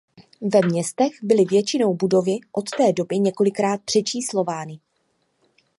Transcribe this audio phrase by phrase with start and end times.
[0.41, 4.79] Ve městech byly většinou budovy od té doby několikrát přečíslovány.